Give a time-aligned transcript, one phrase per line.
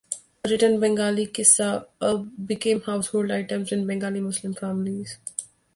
[0.49, 5.19] Written Bengali "kissa"s became household items in Bengali Muslim families.